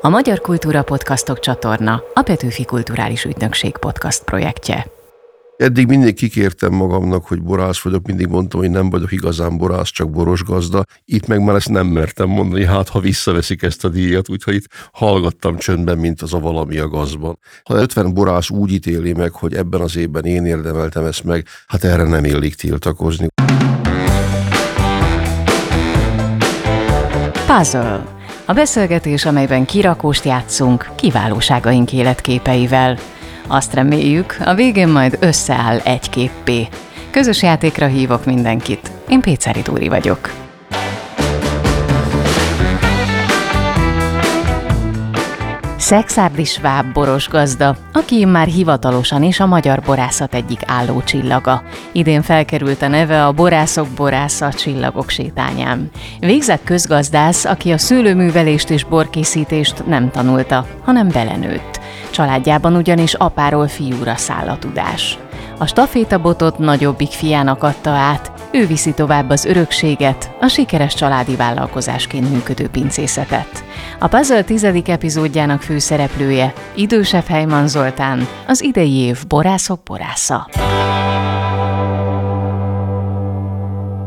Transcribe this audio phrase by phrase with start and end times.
[0.00, 4.86] A Magyar Kultúra Podcastok csatorna a Petőfi Kulturális Ügynökség podcast projektje.
[5.56, 10.10] Eddig mindig kikértem magamnak, hogy borász vagyok, mindig mondtam, hogy nem vagyok igazán borász, csak
[10.10, 10.84] boros gazda.
[11.04, 14.66] Itt meg már ezt nem mertem mondani, hát ha visszaveszik ezt a díjat, úgyhogy itt
[14.92, 17.38] hallgattam csöndben, mint az a valami a gazban.
[17.64, 21.84] Ha 50 borász úgy ítéli meg, hogy ebben az évben én érdemeltem ezt meg, hát
[21.84, 23.26] erre nem illik tiltakozni.
[27.46, 28.17] Puzzle.
[28.48, 32.98] A beszélgetés, amelyben kirakóst játszunk kiválóságaink életképeivel.
[33.46, 36.68] Azt reméljük, a végén majd összeáll egy képpé.
[37.10, 38.90] Közös játékra hívok mindenkit.
[39.08, 40.47] Én Péceri Dúri vagyok.
[45.88, 51.62] Szexárdi Schwab boros gazda, aki már hivatalosan is a magyar borászat egyik álló csillaga.
[51.92, 55.90] Idén felkerült a neve a Borászok Borásza Csillagok sétányán.
[56.20, 61.80] Végzett közgazdász, aki a szőlőművelést és borkészítést nem tanulta, hanem belenőtt.
[62.10, 65.18] Családjában ugyanis apáról fiúra száll a tudás.
[65.58, 72.30] A stafétabotot nagyobbik fiának adta át, ő viszi tovább az örökséget, a sikeres családi vállalkozásként
[72.30, 73.64] működő pincészetet.
[73.98, 80.48] A Puzzle tizedik epizódjának főszereplője, idősebb Heiman Zoltán, az idei év borászok borásza.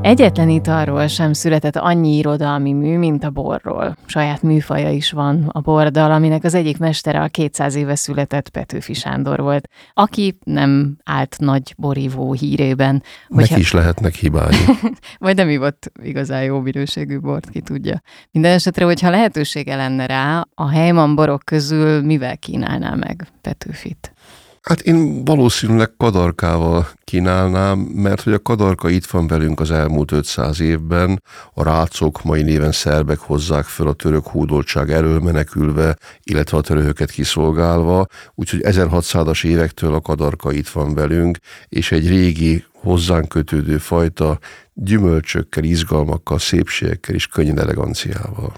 [0.01, 3.97] Egyetlen italról sem született annyi irodalmi mű, mint a borról.
[4.05, 8.93] Saját műfaja is van a bordal, aminek az egyik mestere a 200 éve született Petőfi
[8.93, 13.03] Sándor volt, aki nem állt nagy borívó hírében.
[13.27, 13.49] Hogyha...
[13.49, 14.55] Neki is lehetnek hibái.
[15.17, 18.01] Vagy nem ivott igazán jó minőségű bort, ki tudja.
[18.31, 24.13] Minden esetre, hogyha lehetősége lenne rá, a Heyman borok közül mivel kínálná meg Petőfit?
[24.61, 30.59] Hát én valószínűleg kadarkával kínálnám, mert hogy a kadarka itt van velünk az elmúlt 500
[30.59, 31.21] évben,
[31.53, 37.11] a rácok mai néven szerbek hozzák föl a török hódoltság elől menekülve, illetve a törököket
[37.11, 44.39] kiszolgálva, úgyhogy 1600-as évektől a kadarka itt van velünk, és egy régi hozzánk kötődő fajta
[44.73, 48.53] gyümölcsökkel, izgalmakkal, szépségekkel és könnyű eleganciával.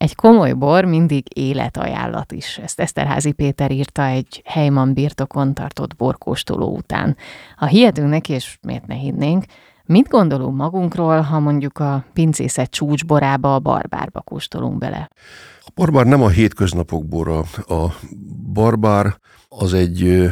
[0.00, 2.58] Egy komoly bor mindig életajánlat is.
[2.58, 7.16] Ezt Eszterházi Péter írta egy Heyman birtokon tartott borkóstoló után.
[7.56, 9.44] Ha hihetünk neki, és miért ne hinnénk,
[9.84, 15.10] mit gondolunk magunkról, ha mondjuk a pincészet csúcsborába, a barbárba kóstolunk bele?
[15.58, 17.38] A barbár nem a hétköznapok bora.
[17.68, 17.86] A
[18.52, 19.16] barbár
[19.48, 20.28] az egy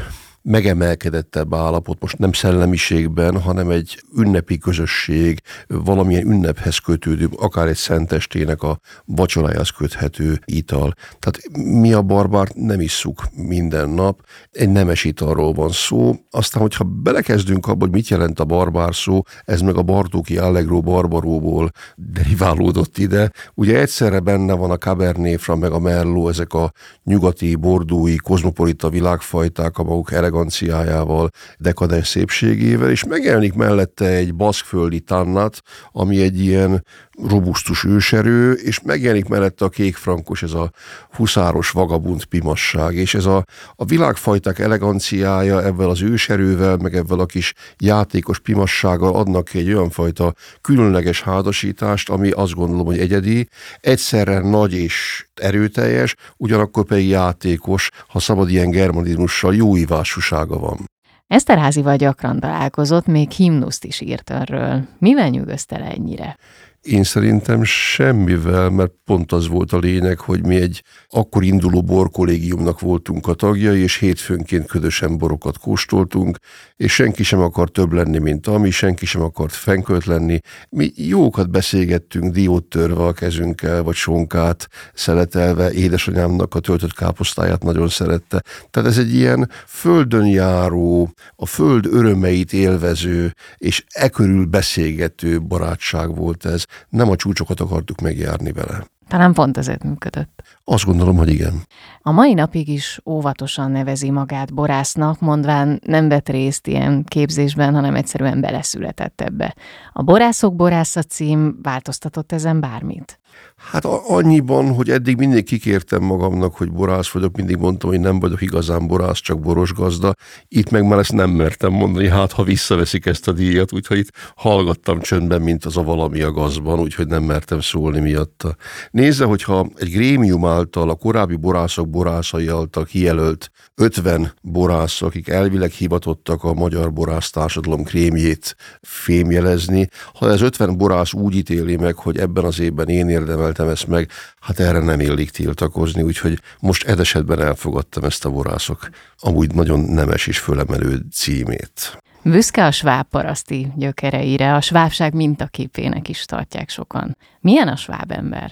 [0.49, 8.63] megemelkedettebb állapot, most nem szellemiségben, hanem egy ünnepi közösség, valamilyen ünnephez kötődő, akár egy szentestének
[8.63, 10.95] a vacsorájához köthető ital.
[11.19, 11.41] Tehát
[11.81, 14.21] mi a barbárt nem isszuk minden nap,
[14.51, 16.15] egy nemes italról van szó.
[16.31, 20.81] Aztán, hogyha belekezdünk abba, hogy mit jelent a barbár szó, ez meg a Bartóki Allegro
[20.81, 23.33] barbaróból deriválódott ide.
[23.55, 26.73] Ugye egyszerre benne van a Cabernet Franc, meg a Merlot, ezek a
[27.05, 35.61] nyugati, bordói, kozmopolita világfajták, a maguk eleganciájával, dekadens szépségével, és megjelenik mellette egy baszkföldi tannat,
[35.93, 36.85] ami egy ilyen
[37.27, 40.71] robusztus őserő, és megjelenik mellette a kékfrankos, ez a
[41.11, 43.45] huszáros vagabund pimasság, és ez a,
[43.77, 49.91] a világfajták eleganciája ebben az őserővel, meg ebben a kis játékos pimassággal adnak egy olyan
[49.91, 53.49] fajta különleges házasítást, ami azt gondolom, hogy egyedi,
[53.81, 60.87] egyszerre nagy és erőteljes, ugyanakkor pedig játékos, ha szabad ilyen germanizmussal, jó ivásúsága van.
[61.27, 64.85] Eszterházival gyakran találkozott, még himnuszt is írt erről.
[64.99, 66.37] Mivel nyugodsz ennyire?
[66.83, 72.81] Én szerintem semmivel, mert pont az volt a lényeg, hogy mi egy akkor induló borkollégiumnak
[72.81, 76.39] voltunk a tagjai, és hétfőnként ködösen borokat kóstoltunk,
[76.77, 80.39] és senki sem akart több lenni, mint ami, senki sem akart fenkölt lenni.
[80.69, 87.89] Mi jókat beszélgettünk, diót törve a kezünkkel, vagy sonkát szeletelve, édesanyámnak a töltött káposztáját nagyon
[87.89, 88.43] szerette.
[88.71, 96.17] Tehát ez egy ilyen földön járó, a föld örömeit élvező, és e körül beszélgető barátság
[96.17, 98.87] volt ez nem a csúcsokat akartuk megjárni vele.
[99.09, 100.43] Talán pont ezért működött.
[100.65, 101.63] Azt gondolom, hogy igen.
[102.03, 107.95] A mai napig is óvatosan nevezi magát borásznak, mondván nem vett részt ilyen képzésben, hanem
[107.95, 109.55] egyszerűen beleszületett ebbe.
[109.93, 113.21] A Borászok Borásza cím változtatott ezen bármit?
[113.59, 118.43] Hát annyiban, hogy eddig mindig kikértem magamnak, hogy borász vagyok, mindig mondtam, hogy nem vagyok
[118.43, 120.15] igazán borász, csak boros gazda.
[120.49, 124.13] Itt meg már ezt nem mertem mondani, hát ha visszaveszik ezt a díjat, úgyhogy itt
[124.37, 128.57] hallgattam csöndben, mint az a valami a gazban, úgyhogy nem mertem szólni miatta.
[128.91, 135.71] Nézze, hogyha egy grémium által, a korábbi borászok borászai által kijelölt 50 borász, akik elvileg
[135.71, 142.19] hivatottak a magyar borász társadalom krémjét fémjelezni, ha ez 50 borász úgy ítéli meg, hogy
[142.19, 143.09] ebben az évben én
[143.49, 144.11] érdemeltem ezt meg,
[144.41, 150.27] hát erre nem illik tiltakozni, úgyhogy most edesetben elfogadtam ezt a borászok amúgy nagyon nemes
[150.27, 151.99] és fölemelő címét.
[152.23, 157.17] Büszke a sváb paraszti gyökereire, a svábság mintaképének is tartják sokan.
[157.41, 158.51] Milyen a sváb ember?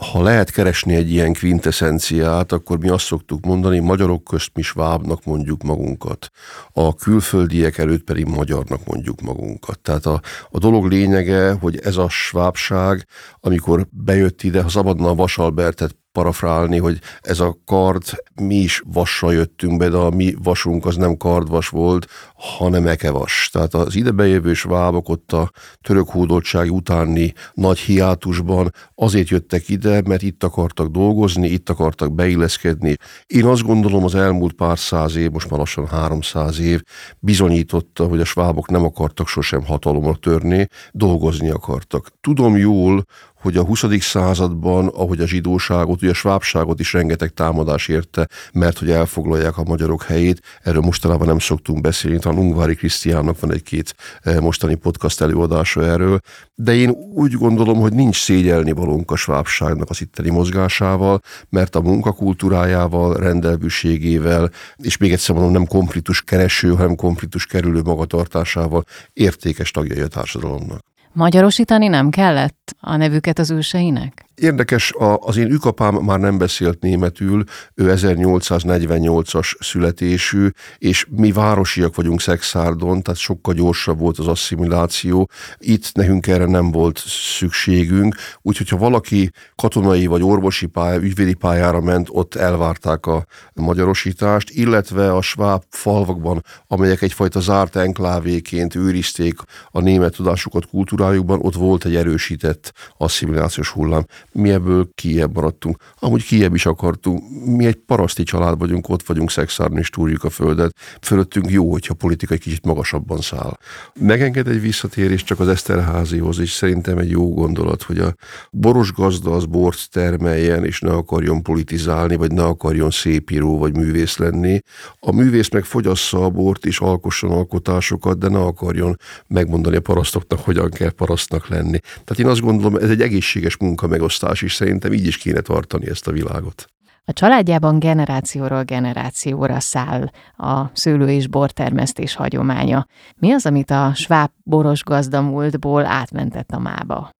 [0.00, 5.24] Ha lehet keresni egy ilyen quintessenciát, akkor mi azt szoktuk mondani, magyarok közt mi svábnak
[5.24, 6.30] mondjuk magunkat.
[6.72, 9.78] A külföldiek előtt pedig magyarnak mondjuk magunkat.
[9.78, 10.20] Tehát a,
[10.50, 13.06] a dolog lényege, hogy ez a svábság,
[13.40, 18.02] amikor bejött ide, ha szabadna a Vasalbertet parafrálni, hogy ez a kard,
[18.34, 23.48] mi is vassal jöttünk be, de a mi vasunk az nem kardvas volt, hanem ekevas.
[23.52, 30.22] Tehát az idebejövő svábok ott a török hódoltság utáni nagy hiátusban azért jöttek ide, mert
[30.22, 32.96] itt akartak dolgozni, itt akartak beilleszkedni.
[33.26, 36.82] Én azt gondolom az elmúlt pár száz év, most már lassan 300 év
[37.18, 42.08] bizonyította, hogy a svábok nem akartak sosem hatalomra törni, dolgozni akartak.
[42.20, 43.04] Tudom jól,
[43.40, 43.84] hogy a 20.
[44.00, 49.64] században, ahogy a zsidóságot, ugye a svábságot is rengeteg támadás érte, mert hogy elfoglalják a
[49.64, 50.42] magyarok helyét.
[50.62, 56.20] Erről mostanában nem szoktunk beszélni, talán Ungvári Krisztiánnak van egy-két eh, mostani podcast előadása erről,
[56.54, 61.80] de én úgy gondolom, hogy nincs szégyelni valónk a svábságnak az itteni mozgásával, mert a
[61.80, 70.00] munkakultúrájával, rendelvűségével, és még egyszer mondom, nem konfliktus kereső, hanem konfliktus kerülő magatartásával értékes tagjai
[70.00, 70.89] a társadalomnak.
[71.12, 74.24] Magyarosítani nem kellett a nevüket az őseinek?
[74.40, 77.44] Érdekes, az én ükapám már nem beszélt németül,
[77.74, 80.48] ő 1848-as születésű,
[80.78, 85.30] és mi városiak vagyunk Szexárdon, tehát sokkal gyorsabb volt az asszimiláció.
[85.58, 87.02] Itt nekünk erre nem volt
[87.38, 94.50] szükségünk, úgyhogy ha valaki katonai vagy orvosi pálya, ügyvédi pályára ment, ott elvárták a magyarosítást,
[94.50, 99.38] illetve a sváb falvakban, amelyek egyfajta zárt enklávéként őrizték
[99.70, 105.76] a német tudásukat, kultúrájukban, ott volt egy erősített asszimilációs hullám mi ebből kiebb maradtunk.
[105.98, 107.22] Amúgy kiebb is akartunk.
[107.44, 110.74] Mi egy paraszti család vagyunk, ott vagyunk szexárni és túrjuk a földet.
[111.00, 113.58] Fölöttünk jó, hogyha politika egy kicsit magasabban száll.
[114.00, 118.14] Megenged egy visszatérés csak az Eszterházihoz, és szerintem egy jó gondolat, hogy a
[118.50, 124.16] boros gazda az bort termeljen, és ne akarjon politizálni, vagy ne akarjon szépíró vagy művész
[124.16, 124.60] lenni.
[125.00, 128.96] A művész meg fogyassza a bort, és alkosson alkotásokat, de ne akarjon
[129.26, 131.78] megmondani a parasztoknak, hogyan kell parasztnak lenni.
[131.78, 135.40] Tehát én azt gondolom, ez egy egészséges munka megosztás megosztás is szerintem így is kéne
[135.40, 136.66] tartani ezt a világot.
[137.04, 142.86] A családjában generációról generációra száll a szőlő- és bortermesztés hagyománya.
[143.16, 147.10] Mi az, amit a sváb boros gazdamúltból átmentett a mába?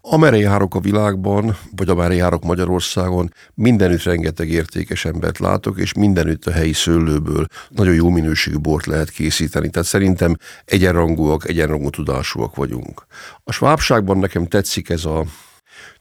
[0.00, 6.44] Amerre járok a világban, vagy amerre járok Magyarországon, mindenütt rengeteg értékes embert látok, és mindenütt
[6.44, 9.70] a helyi szőlőből nagyon jó minőségű bort lehet készíteni.
[9.70, 13.06] Tehát szerintem egyenrangúak, egyenrangú tudásúak vagyunk.
[13.44, 15.24] A svábságban nekem tetszik ez a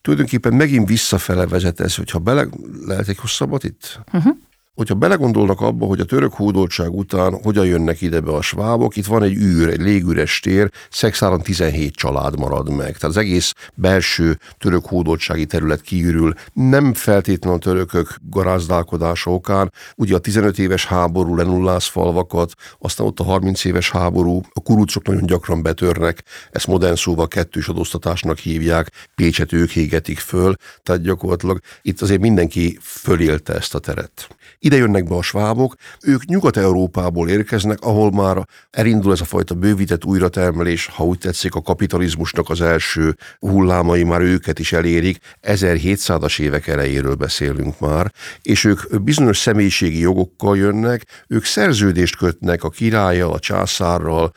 [0.01, 2.48] tulajdonképpen megint visszafele vezet ez, hogyha bele...
[2.86, 4.00] Lehet egy hosszabbat itt?
[4.13, 4.38] Uh-huh
[4.75, 9.06] hogyha belegondolnak abba, hogy a török hódoltság után hogyan jönnek ide be a svábok, itt
[9.06, 12.98] van egy űr, egy légüres tér, Szexáron 17 család marad meg.
[12.98, 16.33] Tehát az egész belső török hódoltsági terület kiürül.
[16.54, 19.72] Nem feltétlenül a törökök garázdálkodása okán.
[19.95, 25.06] Ugye a 15 éves háború lenullász falvakat, aztán ott a 30 éves háború, a kurucok
[25.06, 31.60] nagyon gyakran betörnek, ezt modern szóval kettős adóztatásnak hívják, Pécset ők égetik föl, tehát gyakorlatilag
[31.81, 34.28] itt azért mindenki fölélte ezt a teret.
[34.66, 40.06] Ide jönnek be a svábok, ők Nyugat-Európából érkeznek, ahol már elindul ez a fajta bővített
[40.06, 46.68] újratermelés, ha úgy tetszik, a kapitalizmusnak az első hullámai már őket is elérik, 1700-as évek
[46.68, 53.40] elejéről beszélünk már, és ők bizonyos személyiségi jogokkal jönnek, ők szerződést kötnek a királlyal, a
[53.40, 54.31] császárral,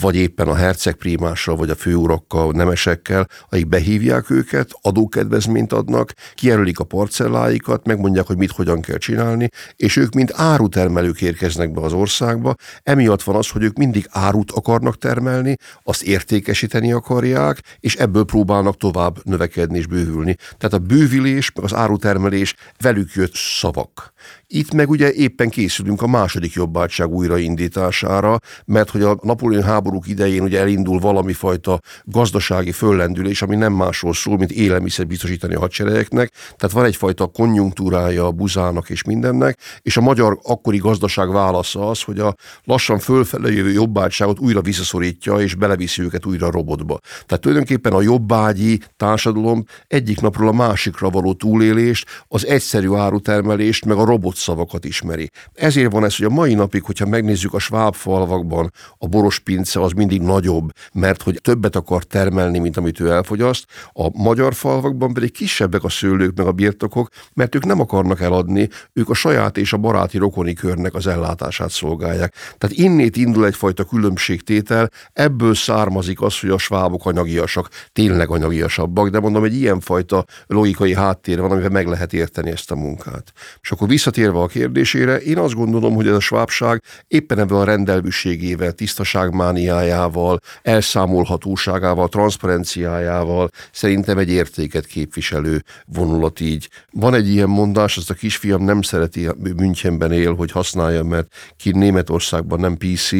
[0.00, 6.84] vagy éppen a hercegprímással, vagy a főurakkal, nemesekkel, akik behívják őket, adókedvezményt adnak, kijelölik a
[6.84, 12.54] parcelláikat, megmondják, hogy mit hogyan kell csinálni, és ők mind árutermelők érkeznek be az országba,
[12.82, 18.76] emiatt van az, hogy ők mindig árut akarnak termelni, azt értékesíteni akarják, és ebből próbálnak
[18.76, 20.36] tovább növekedni és bővülni.
[20.58, 24.12] Tehát a bővülés, az árutermelés velük jött szavak.
[24.46, 30.42] Itt meg ugye éppen készülünk a második jobbátság újraindítására, mert hogy a Napóleon háborúk idején
[30.42, 36.32] ugye elindul valami fajta gazdasági föllendülés, ami nem másról szól, mint élelmiszer biztosítani a hadseregeknek.
[36.56, 42.02] Tehát van egyfajta konjunktúrája a buzának és mindennek, és a magyar akkori gazdaság válasza az,
[42.02, 46.98] hogy a lassan fölfele jövő jobbágyságot újra visszaszorítja, és beleviszi őket újra a robotba.
[47.26, 53.96] Tehát tulajdonképpen a jobbágyi társadalom egyik napról a másikra való túlélést, az egyszerű árutermelést, meg
[53.96, 55.30] a robotszavakat ismeri.
[55.54, 59.92] Ezért van ez, hogy a mai napig, hogyha megnézzük a sváb falvakban, a borospince az
[59.92, 65.32] mindig nagyobb, mert hogy többet akar termelni, mint amit ő elfogyaszt, a magyar falvakban pedig
[65.32, 69.72] kisebbek a szőlők meg a birtokok, mert ők nem akarnak eladni, ők a saját és
[69.72, 72.34] a baráti rokoni körnek az ellátását szolgálják.
[72.58, 79.20] Tehát innét indul egyfajta különbségtétel, ebből származik az, hogy a svábok anyagiasak, tényleg anyagiasabbak, de
[79.20, 83.32] mondom, egy ilyenfajta logikai háttér van, amivel meg lehet érteni ezt a munkát.
[83.60, 87.64] És akkor visszatérve a kérdésére, én azt gondolom, hogy ez a svábság éppen ebben a
[87.64, 96.68] rendelvűségével, tisztaságmániájával, elszámolhatóságával, transzparenciájával szerintem egy értéket képviselő vonulat így.
[96.90, 101.70] Van egy ilyen mondás, azt a kisfiam nem szereti, Münchenben él, hogy használja, mert ki
[101.70, 103.10] Németországban nem PC,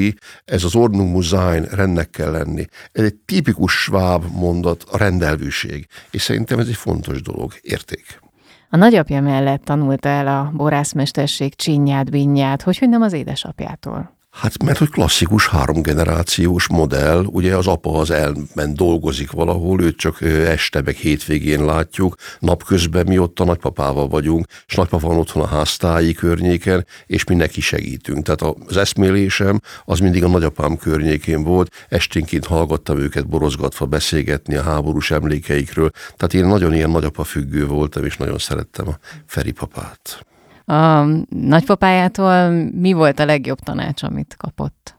[0.45, 2.67] ez az Ordnung muss sein, rendnek kell lenni.
[2.93, 8.21] Ez egy tipikus sváb mondat, a rendelvűség, és szerintem ez egy fontos dolog, érték.
[8.71, 14.21] A nagyapja mellett tanulta el a borászmesterség csinyát, binnyát, hogy, hogy nem az édesapjától.
[14.33, 20.21] Hát mert hogy klasszikus háromgenerációs modell, ugye az apa az elment dolgozik valahol, őt csak
[20.21, 25.47] este meg hétvégén látjuk, napközben mi ott a nagypapával vagyunk, és nagypapa van otthon a
[25.47, 28.25] háztáji környéken, és mi neki segítünk.
[28.25, 34.63] Tehát az eszmélésem az mindig a nagyapám környékén volt, esténként hallgattam őket borozgatva beszélgetni a
[34.63, 40.27] háborús emlékeikről, tehát én nagyon ilyen nagyapa függő voltam, és nagyon szerettem a Feri papát.
[40.65, 44.95] A nagypapájától mi volt a legjobb tanács, amit kapott?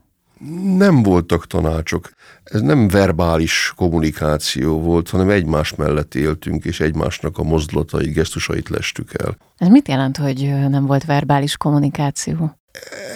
[0.78, 2.10] Nem voltak tanácsok.
[2.44, 9.14] Ez nem verbális kommunikáció volt, hanem egymás mellett éltünk, és egymásnak a mozdulatait, gesztusait lestük
[9.24, 9.38] el.
[9.58, 12.58] Ez mit jelent, hogy nem volt verbális kommunikáció?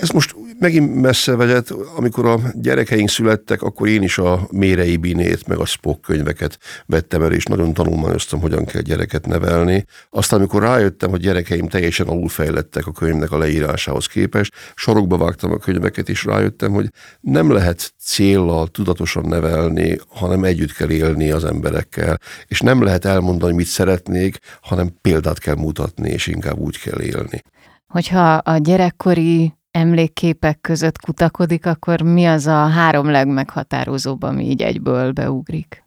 [0.02, 5.48] Ez most megint messze vezet, amikor a gyerekeink születtek, akkor én is a Mérei Binét,
[5.48, 9.86] meg a Spock könyveket vettem el, és nagyon tanulmányoztam, hogyan kell gyereket nevelni.
[10.10, 15.58] Aztán, amikor rájöttem, hogy gyerekeim teljesen alulfejlettek a könyvnek a leírásához képest, sorokba vágtam a
[15.58, 16.90] könyveket, és rájöttem, hogy
[17.22, 23.56] nem lehet céllal tudatosan nevelni, hanem együtt kell élni az emberekkel, és nem lehet elmondani,
[23.56, 27.42] mit szeretnék, hanem példát kell mutatni, és inkább úgy kell élni.
[27.88, 35.12] Hogyha a gyerekkori emlékképek között kutakodik, akkor mi az a három legmeghatározóbb, ami így egyből
[35.12, 35.84] beugrik?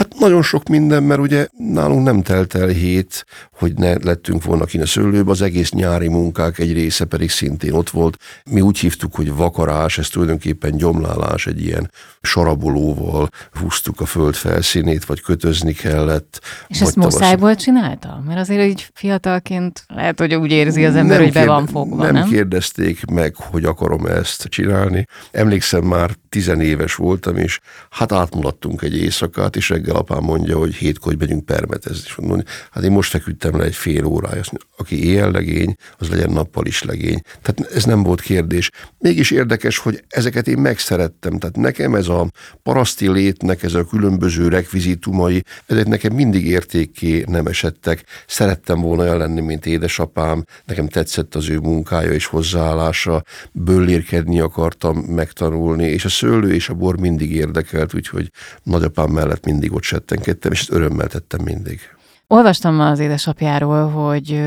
[0.00, 4.64] Hát nagyon sok minden, mert ugye nálunk nem telt el hét, hogy ne lettünk volna
[4.64, 8.16] kine szőlőbe, az egész nyári munkák egy része pedig szintén ott volt.
[8.50, 11.90] Mi úgy hívtuk, hogy vakarás, ez tulajdonképpen gyomlálás, egy ilyen
[12.20, 16.40] sarabolóval húztuk a föld felszínét, vagy kötözni kellett.
[16.68, 18.22] És ezt muszájból csinálta?
[18.26, 22.02] Mert azért így fiatalként lehet, hogy úgy érzi az ember, nem hogy be van fogva,
[22.02, 22.14] nem?
[22.14, 25.06] Nem kérdezték meg, hogy akarom ezt csinálni.
[25.30, 31.14] Emlékszem, már tizenéves voltam, és hát átmulattunk egy éjszakát, és reggel apám mondja, hogy hétkor
[31.16, 32.02] megyünk permetezni.
[32.04, 34.42] És mondom, hát én most feküdtem le egy fél órája.
[34.76, 37.20] Aki éjjel legény, az legyen nappal is legény.
[37.42, 38.70] Tehát ez nem volt kérdés.
[38.98, 41.38] Mégis érdekes, hogy ezeket én megszerettem.
[41.38, 42.30] Tehát nekem ez a
[42.62, 48.04] paraszti létnek, ez a különböző rekvizitumai, ezek nekem mindig értékké nem esettek.
[48.26, 50.44] Szerettem volna olyan lenni, mint édesapám.
[50.64, 53.22] Nekem tetszett az ő munkája és hozzáállása.
[53.52, 58.30] Böllérkedni akartam megtanulni, és a szőlő és a bor mindig érdekelt, úgyhogy
[58.62, 61.80] nagyapám mellett mindig ott settenkedtem, és örömmel tettem mindig.
[62.26, 64.40] Olvastam az édesapjáról, hogy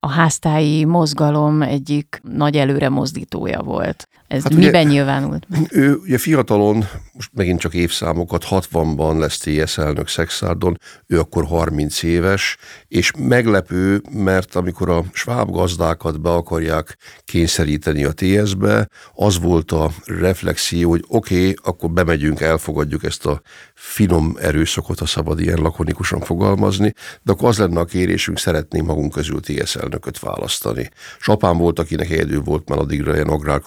[0.00, 4.08] a háztáji mozgalom egyik nagy előre mozdítója volt.
[4.28, 5.46] Ez hát miben ugye, nyilvánult?
[5.70, 12.02] Ő ugye fiatalon, most megint csak évszámokat, 60-ban lesz TS elnök Szexárdon, ő akkor 30
[12.02, 12.56] éves,
[12.88, 19.90] és meglepő, mert amikor a sváb gazdákat be akarják kényszeríteni a TS-be, az volt a
[20.04, 23.40] reflexió, hogy oké, okay, akkor bemegyünk, elfogadjuk ezt a
[23.74, 26.92] finom erőszakot, ha szabad ilyen lakonikusan fogalmazni,
[27.22, 30.90] de akkor az lenne a kérésünk, szeretném magunk közül TS elnököt választani.
[31.18, 33.60] És apám volt, akinek egyedül volt már addigra ilyen agrár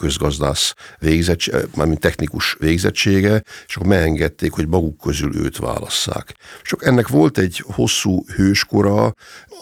[0.49, 6.35] közgazdász végzettség, mármint technikus végzettsége, és akkor megengedték, hogy maguk közül őt válasszák.
[6.63, 9.13] És ennek volt egy hosszú hőskora,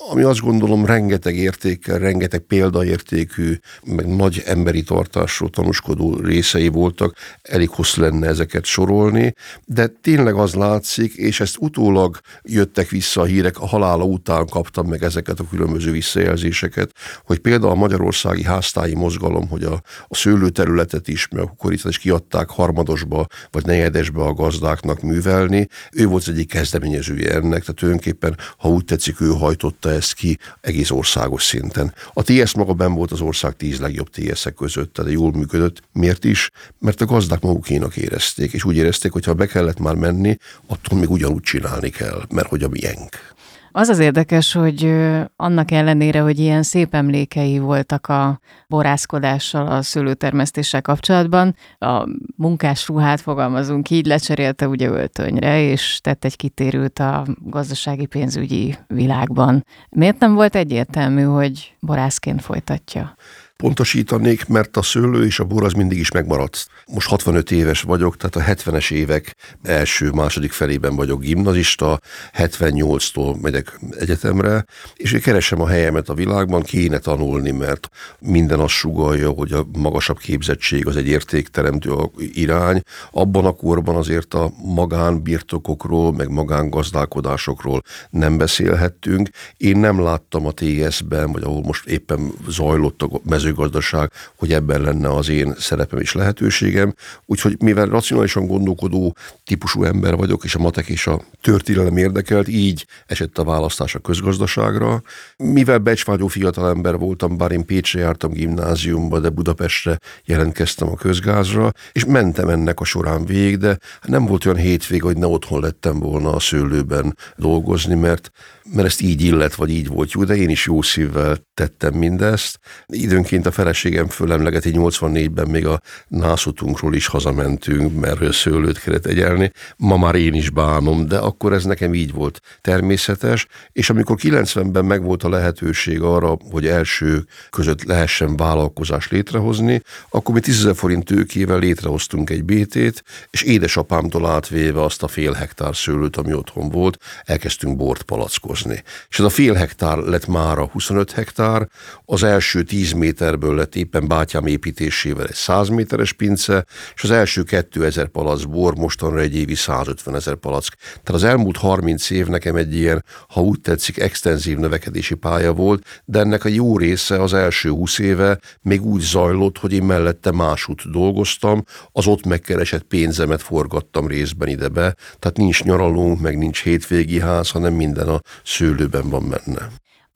[0.10, 7.70] ami azt gondolom rengeteg értékkel, rengeteg példaértékű, meg nagy emberi tartásról tanúskodó részei voltak, elég
[7.70, 9.34] hosszú lenne ezeket sorolni,
[9.66, 14.88] de tényleg az látszik, és ezt utólag jöttek vissza a hírek, a halála után kaptam
[14.88, 16.92] meg ezeket a különböző visszajelzéseket,
[17.26, 21.92] hogy például a magyarországi háztáji mozgalom, hogy a, a szőlőterület területet is, meg a kukoricát
[21.92, 25.68] is kiadták harmadosba vagy negyedesbe a gazdáknak művelni.
[25.92, 30.38] Ő volt az egyik kezdeményezője ennek, tehát tulajdonképpen, ha úgy tetszik, ő hajtotta ezt ki
[30.62, 31.94] egész országos szinten.
[32.14, 35.82] A TS maga ben volt az ország tíz legjobb TS-ek között, tehát jól működött.
[35.94, 36.52] Miért is?
[36.80, 41.00] Mert a gazdák magukénak érezték, és úgy érezték, hogy ha be kellett már menni, attól
[41.00, 43.36] még ugyanúgy csinálni kell, mert hogy a miénk.
[43.78, 44.96] Az az érdekes, hogy
[45.36, 53.22] annak ellenére, hogy ilyen szép emlékei voltak a borászkodással, a szőlőtermesztéssel kapcsolatban, a munkás ruhát
[53.22, 59.66] fogalmazunk így, lecserélte ugye öltönyre, és tett egy kitérőt a gazdasági pénzügyi világban.
[59.90, 63.16] Miért nem volt egyértelmű, hogy borászként folytatja?
[63.58, 66.68] Pontosítanék, mert a szőlő és a bor az mindig is megmaradt.
[66.88, 72.00] Most 65 éves vagyok, tehát a 70-es évek első, második felében vagyok gimnazista,
[72.38, 78.74] 78-tól megyek egyetemre, és én keresem a helyemet a világban, kéne tanulni, mert minden azt
[78.74, 82.82] sugalja, hogy a magasabb képzettség az egy értékteremtő irány.
[83.12, 89.30] Abban a korban azért a magánbirtokokról, meg magángazdálkodásokról nem beszélhettünk.
[89.58, 94.82] Én nem láttam a TS-ben, vagy ahol most éppen zajlott a mező mezőgazdaság, hogy ebben
[94.82, 96.94] lenne az én szerepem és lehetőségem.
[97.26, 102.86] Úgyhogy mivel racionálisan gondolkodó típusú ember vagyok, és a matek és a történelem érdekelt, így
[103.06, 105.02] esett a választás a közgazdaságra.
[105.38, 112.06] Mivel becsvágyó fiatalember voltam, bár én Pécsre jártam gimnáziumba, de Budapestre jelentkeztem a közgázra, és
[112.06, 116.34] mentem ennek a során végig, de nem volt olyan hétvég, hogy ne otthon lettem volna
[116.34, 118.32] a szőlőben dolgozni, mert
[118.74, 122.60] mert ezt így illet, vagy így volt jó, de én is jó szívvel tettem mindezt.
[122.86, 129.52] Időnként a feleségem fölemlegeti 84-ben még a nászutunkról is hazamentünk, mert szőlőt kellett egyelni.
[129.78, 134.86] Ma már én is bánom, de akkor ez nekem így volt természetes, és amikor 90-ben
[134.86, 141.60] megvolt a lehetőség arra, hogy első között lehessen vállalkozást létrehozni, akkor mi 10 forint tőkével
[141.60, 147.78] létrehoztunk egy BT-t, és édesapámtól átvéve azt a fél hektár szőlőt, ami otthon volt, elkezdtünk
[147.78, 148.84] bort palackozni dolgozni.
[149.10, 151.68] És ez a fél hektár lett már a 25 hektár,
[152.06, 157.44] az első 10 méterből lett éppen bátyám építésével egy 100 méteres pince, és az első
[157.44, 160.78] 2000 palack bor mostanra egy évi 150 ezer palack.
[161.04, 166.02] Tehát az elmúlt 30 év nekem egy ilyen, ha úgy tetszik, extenzív növekedési pálya volt,
[166.06, 170.32] de ennek a jó része az első 20 éve még úgy zajlott, hogy én mellette
[170.32, 177.20] másút dolgoztam, az ott megkeresett pénzemet forgattam részben ide-be, tehát nincs nyaralunk, meg nincs hétvégi
[177.20, 179.68] ház, hanem minden a szőlőben van benne.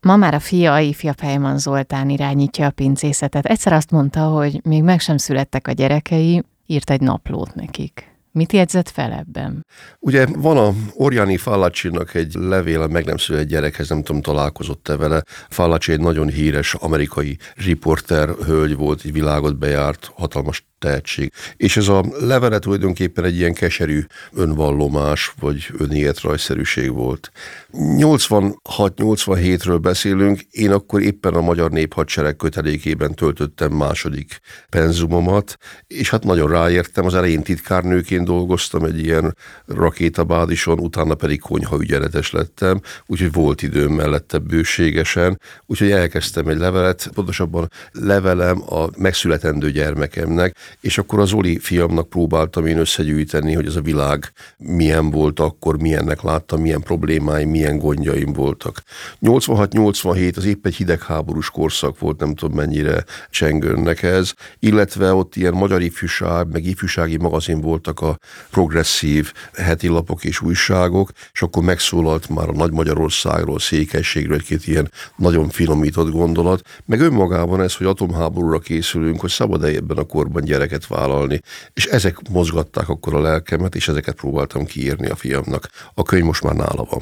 [0.01, 3.45] Ma már a fia, ifja Fejman Zoltán irányítja a pincészetet.
[3.45, 8.11] Egyszer azt mondta, hogy még meg sem születtek a gyerekei, írt egy naplót nekik.
[8.33, 9.65] Mit jegyzett fel ebben?
[9.99, 15.23] Ugye van a Oriani Fallacsinak egy levél meg nem született gyerekhez, nem tudom, találkozott-e vele.
[15.49, 21.31] Fallacsi egy nagyon híres amerikai riporter hölgy volt, egy világot bejárt, hatalmas tehetség.
[21.57, 27.31] És ez a levele tulajdonképpen egy ilyen keserű önvallomás, vagy önéletrajszerűség volt.
[27.73, 35.57] 86-87-ről beszélünk, én akkor éppen a Magyar Néphadsereg kötelékében töltöttem második penzumomat,
[35.87, 42.31] és hát nagyon ráértem, az elején titkárnőként dolgoztam egy ilyen rakétabádison, utána pedig konyha ügyeletes
[42.31, 50.55] lettem, úgyhogy volt időm mellette bőségesen, úgyhogy elkezdtem egy levelet, pontosabban levelem a megszületendő gyermekemnek,
[50.81, 55.81] és akkor az Oli fiamnak próbáltam én összegyűjteni, hogy ez a világ milyen volt akkor,
[55.81, 58.81] milyennek láttam, milyen problémáim, milyen gondjaim voltak.
[59.21, 65.53] 86-87 az épp egy hidegháborús korszak volt, nem tudom mennyire csengőnnek ez, illetve ott ilyen
[65.53, 68.17] magyar ifjúság, meg ifjúsági magazin voltak a
[68.51, 74.91] progresszív heti lapok és újságok, és akkor megszólalt már a Nagy Magyarországról, Székelységről egy-két ilyen
[75.15, 80.71] nagyon finomított gondolat, meg önmagában ez, hogy atomháborúra készülünk, hogy szabad-e ebben a korban gyerek
[80.71, 81.41] gyereket vállalni,
[81.73, 85.69] és ezek mozgatták akkor a lelkemet, és ezeket próbáltam kiírni a fiamnak.
[85.93, 87.01] A könyv most már nála van.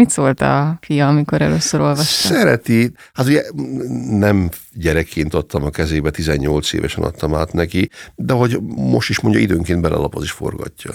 [0.00, 2.34] Mit szólt a fia, amikor először olvasta?
[2.34, 3.42] Szereti, hát ugye
[4.10, 9.40] nem gyerekként adtam a kezébe, 18 évesen adtam át neki, de hogy most is mondja,
[9.40, 10.90] időnként belelapoz is forgatja.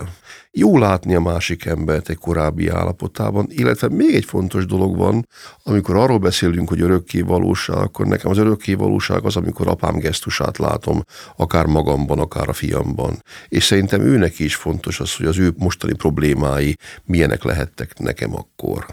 [0.58, 5.28] Jó látni a másik embert egy korábbi állapotában, illetve még egy fontos dolog van,
[5.64, 10.58] amikor arról beszélünk, hogy örökké valóság, akkor nekem az örökké valóság az, amikor apám gesztusát
[10.58, 11.04] látom,
[11.36, 13.24] akár magamban, akár a fiamban.
[13.48, 18.86] És szerintem őnek is fontos az, hogy az ő mostani problémái milyenek lehettek nekem akkor.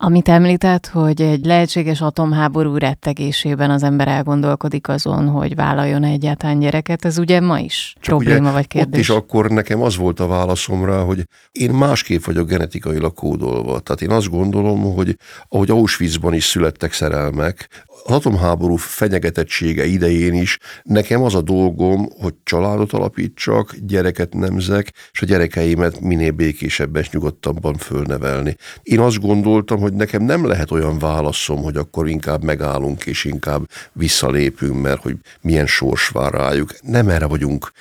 [0.00, 7.04] Amit említett, hogy egy lehetséges atomháború rettegésében az ember elgondolkodik azon, hogy vállaljon egyáltalán gyereket,
[7.04, 8.92] ez ugye ma is Csak probléma ugye vagy kérdés.
[8.94, 13.80] Ott is akkor nekem az volt a válaszom rá, hogy én másképp vagyok genetikailag kódolva.
[13.80, 15.16] Tehát én azt gondolom, hogy
[15.48, 17.68] ahogy Auschwitzban is születtek szerelmek,
[18.04, 25.22] az atomháború fenyegetettsége idején is nekem az a dolgom, hogy családot alapítsak, gyereket nemzek, és
[25.22, 28.56] a gyerekeimet minél békésebben és nyugodtabban fölnevelni.
[28.82, 33.62] Én azt gondoltam, hogy nekem nem lehet olyan válaszom, hogy akkor inkább megállunk és inkább
[33.92, 36.70] visszalépünk, mert hogy milyen sors vár rájuk.
[36.82, 37.72] Nem erre vagyunk,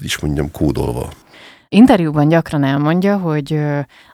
[0.00, 1.10] is mondjam, kódolva.
[1.68, 3.60] Interjúban gyakran elmondja, hogy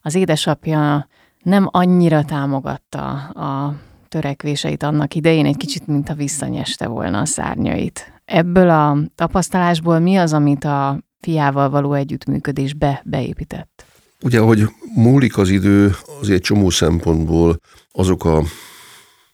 [0.03, 1.09] az édesapja
[1.42, 3.74] nem annyira támogatta a
[4.09, 8.12] törekvéseit annak idején, egy kicsit, mint a visszanyeste volna a szárnyait.
[8.24, 13.88] Ebből a tapasztalásból mi az, amit a fiával való együttműködésbe beépített?
[14.23, 17.61] Ugye, hogy múlik az idő, azért csomó szempontból
[17.93, 18.43] azok a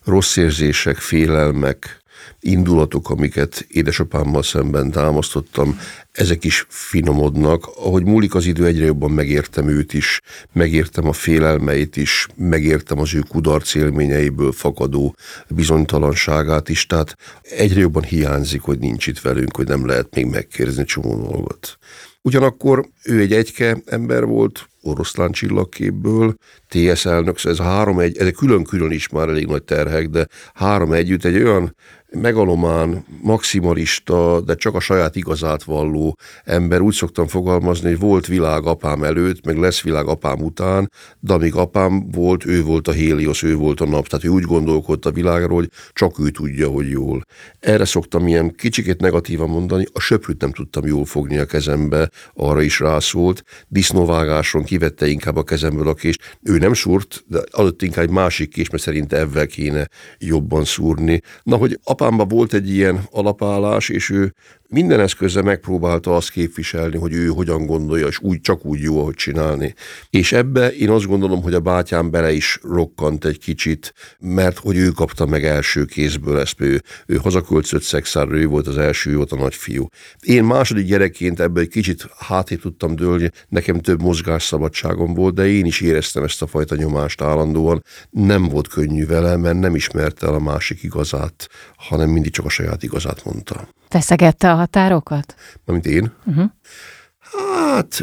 [0.05, 2.03] rossz érzések, félelmek,
[2.41, 5.79] indulatok, amiket édesapámmal szemben támasztottam,
[6.13, 7.67] ezek is finomodnak.
[7.77, 10.21] Ahogy múlik az idő, egyre jobban megértem őt is,
[10.53, 15.17] megértem a félelmeit is, megértem az ő kudarc élményeiből fakadó
[15.49, 20.85] bizonytalanságát is, tehát egyre jobban hiányzik, hogy nincs itt velünk, hogy nem lehet még megkérdezni
[20.85, 21.79] csomó dolgot.
[22.27, 26.35] Ugyanakkor ő egy egyke ember volt, oroszlán csillagképből,
[26.69, 30.93] TS elnök, szóval ez három egy, ezek külön-külön is már elég nagy terhek, de három
[30.93, 31.77] együtt egy olyan
[32.15, 36.81] megalomán, maximalista, de csak a saját igazát valló ember.
[36.81, 41.55] Úgy szoktam fogalmazni, hogy volt világ apám előtt, meg lesz világ apám után, de amíg
[41.55, 44.07] apám volt, ő volt a Héliosz, ő volt a nap.
[44.09, 47.25] Tehát ő úgy gondolkodott a világról, hogy csak ő tudja, hogy jól.
[47.61, 52.63] Erre szoktam ilyen kicsikét negatívan mondani, a söprűt nem tudtam jól fogni a kezembe, arra
[52.63, 53.43] is rászólt.
[53.69, 56.39] Disznóvágáson kivette inkább a kezemből a kést.
[56.43, 61.21] Ő nem szúrt, de adott inkább egy másik kés, mert szerint ebben kéne jobban szúrni.
[61.43, 64.35] Na, hogy apám apámban volt egy ilyen alapállás, és ő
[64.75, 69.15] minden eszközzel megpróbálta azt képviselni, hogy ő hogyan gondolja, és úgy, csak úgy jó, ahogy
[69.15, 69.75] csinálni.
[70.11, 74.77] És ebbe én azt gondolom, hogy a bátyám bele is rokkant egy kicsit, mert hogy
[74.77, 79.17] ő kapta meg első kézből ezt, ő, ő hazaköltözött szexárra, ő volt az első, ő
[79.17, 79.89] volt a nagyfiú.
[80.21, 85.65] Én második gyerekként ebből egy kicsit hátét tudtam dőlni, nekem több mozgásszabadságom volt, de én
[85.65, 87.85] is éreztem ezt a fajta nyomást állandóan.
[88.11, 92.49] Nem volt könnyű vele, mert nem ismerte el a másik igazát, hanem mindig csak a
[92.49, 93.69] saját igazát mondta.
[93.89, 95.35] Feszegette a határokat?
[95.65, 96.13] Mint én?
[96.27, 96.51] Uh-huh.
[97.55, 98.03] Hát,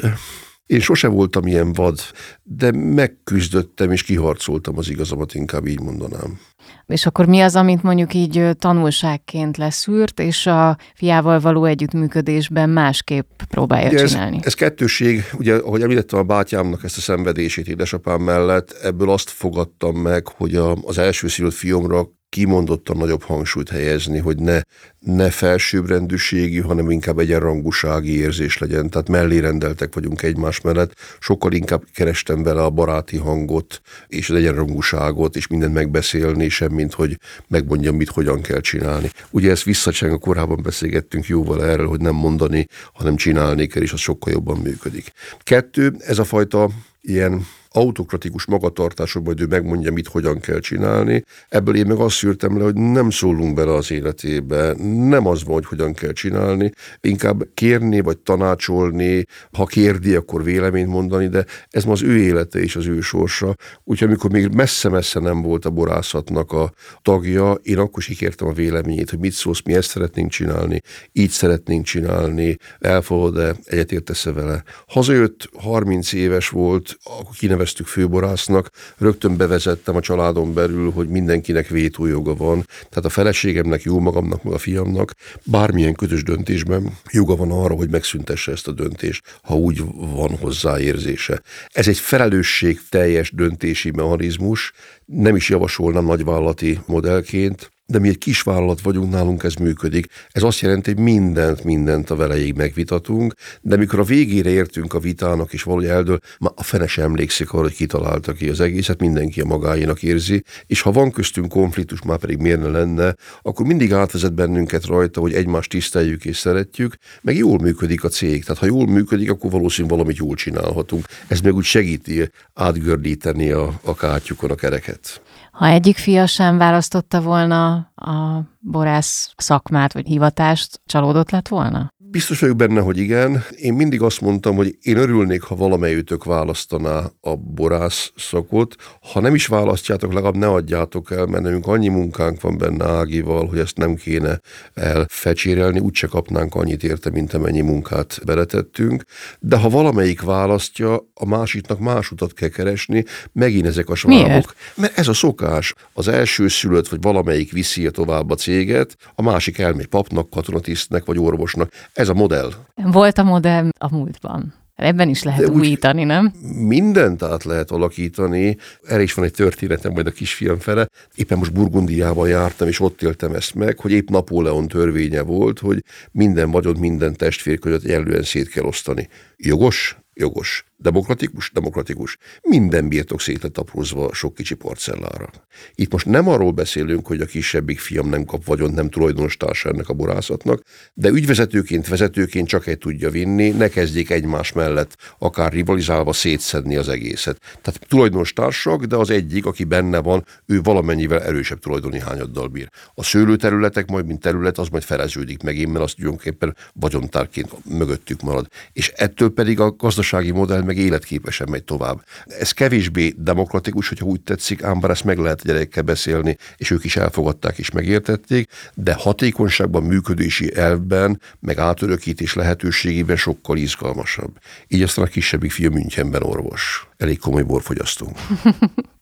[0.66, 2.00] én sose voltam ilyen vad,
[2.44, 6.40] de megküzdöttem és kiharcoltam az igazamat, inkább így mondanám.
[6.86, 13.42] És akkor mi az, amit mondjuk így tanulságként leszűrt, és a fiával való együttműködésben másképp
[13.50, 14.38] próbálja ugye csinálni?
[14.38, 19.30] Ez, ez kettőség, ugye, ahogy említettem a bátyámnak ezt a szenvedését édesapám mellett, ebből azt
[19.30, 24.62] fogadtam meg, hogy a, az első szülött fiomra kimondottan nagyobb hangsúlyt helyezni, hogy ne,
[25.00, 28.90] ne felsőbbrendűségi, hanem inkább egyenrangúsági érzés legyen.
[28.90, 30.96] Tehát mellé rendeltek vagyunk egymás mellett.
[31.20, 37.18] Sokkal inkább kerestem vele a baráti hangot és az egyenrangúságot, és mindent megbeszélni, semmint, hogy
[37.48, 39.12] megmondjam, mit hogyan kell csinálni.
[39.30, 44.00] Ugye ezt visszacseng, korábban beszélgettünk jóval erről, hogy nem mondani, hanem csinálni kell, és az
[44.00, 45.12] sokkal jobban működik.
[45.44, 46.70] Kettő, ez a fajta
[47.02, 51.24] ilyen autokratikus magatartásokban, hogy ő megmondja, mit hogyan kell csinálni.
[51.50, 55.54] Ebből én meg azt szűrtem le, hogy nem szólunk bele az életébe, nem az van,
[55.54, 61.84] hogy hogyan kell csinálni, inkább kérni vagy tanácsolni, ha kérdi, akkor véleményt mondani, de ez
[61.84, 63.56] ma az ő élete és az ő sorsa.
[63.84, 68.54] Úgyhogy amikor még messze-messze nem volt a borászatnak a tagja, én akkor is kértem a
[68.54, 70.82] véleményét, hogy mit szólsz, mi ezt szeretnénk csinálni,
[71.12, 74.64] így szeretnénk csinálni, elfogad-e, egyetértesz-e vele.
[74.88, 82.36] Hazajött, 30 éves volt, akkor kineveztük főborásznak, rögtön bevezettem a családon belül, hogy mindenkinek vétójoga
[82.36, 87.76] van, tehát a feleségemnek, jó magamnak, meg a fiamnak bármilyen közös döntésben joga van arra,
[87.76, 91.42] hogy megszüntesse ezt a döntést, ha úgy van hozzáérzése.
[91.72, 94.74] Ez egy felelősség teljes döntési mechanizmus,
[95.06, 100.06] nem is javasolnám nagyvállalati modellként, de mi egy kis vállalat vagyunk, nálunk ez működik.
[100.32, 105.00] Ez azt jelenti, hogy mindent, mindent a velejéig megvitatunk, de mikor a végére értünk a
[105.00, 109.00] vitának, és valahogy eldől, már a fene sem emlékszik arra, hogy kitalálta ki az egészet,
[109.00, 113.66] mindenki a magáénak érzi, és ha van köztünk konfliktus, már pedig miért ne lenne, akkor
[113.66, 118.44] mindig átvezet bennünket rajta, hogy egymást tiszteljük és szeretjük, meg jól működik a cég.
[118.44, 121.06] Tehát ha jól működik, akkor valószínűleg valamit jól csinálhatunk.
[121.28, 125.22] Ez meg úgy segíti átgördíteni a, a kátyukon a kereket.
[125.52, 131.90] Ha egyik fia sem választotta volna a borász szakmát vagy hivatást, csalódott lett volna?
[132.12, 133.44] Biztos vagyok benne, hogy igen.
[133.56, 138.76] Én mindig azt mondtam, hogy én örülnék, ha valamelyütök választaná a borász szakot.
[139.12, 143.48] Ha nem is választjátok, legalább ne adjátok el, mert nekünk annyi munkánk van benne Ágival,
[143.48, 144.40] hogy ezt nem kéne
[144.74, 149.04] elfecsérelni, úgyse kapnánk annyit érte, mint amennyi munkát beletettünk.
[149.40, 154.28] De ha valamelyik választja, a másiknak más utat kell keresni, megint ezek a svábok.
[154.28, 154.56] Miért?
[154.76, 155.74] Mert ez a szokás.
[155.94, 161.20] Az első szülött, vagy valamelyik viszi tovább a céget, a másik elmegy papnak, katonatisztnek, vagy
[161.20, 161.72] orvosnak.
[162.02, 162.52] Ez a modell.
[162.76, 164.54] Volt a modell a múltban.
[164.76, 166.34] Ebben is lehet De újítani, nem?
[166.56, 168.58] Mindent át lehet alakítani.
[168.84, 170.88] Erre is van egy történetem majd a kisfiam fele.
[171.16, 175.84] Éppen most Burgundiában jártam, és ott éltem ezt meg, hogy épp Napóleon törvénye volt, hogy
[176.12, 179.08] minden vagyon, minden testvér között egyenlően szét kell osztani.
[179.38, 179.98] Jogos?
[180.14, 180.66] Jogos.
[180.82, 181.52] Demokratikus?
[181.54, 182.18] Demokratikus.
[182.42, 185.30] Minden birtok szét lett aprózva sok kicsi parcellára.
[185.76, 189.70] Itt most nem arról beszélünk, hogy a kisebbik fiam nem kap vagyon, nem tulajdonos társa
[189.70, 190.62] ennek a borászatnak,
[190.94, 196.90] de ügyvezetőként, vezetőként csak egy tudja vinni, ne kezdjék egymás mellett akár rivalizálva szétszedni az
[196.90, 197.40] egészet.
[197.62, 202.70] Tehát tulajdonos társak, de az egyik, aki benne van, ő valamennyivel erősebb tulajdoni hányaddal bír.
[202.94, 208.48] A szőlőterületek majd, mint terület, az majd feleződik meg, mert azt tulajdonképpen vagyontárként mögöttük marad.
[208.74, 212.06] És ettől pedig a gazdasági modell meg életképesen megy tovább.
[212.26, 216.84] Ez kevésbé demokratikus, hogyha úgy tetszik, ám bár ezt meg lehet gyerekekkel beszélni, és ők
[216.84, 224.38] is elfogadták és megértették, de hatékonyságban, működési elvben, meg átörökítés lehetőségében sokkal izgalmasabb.
[224.68, 226.88] Így aztán a kisebbik fiú Münchenben orvos.
[226.98, 228.12] Elég komoly borfogyasztó.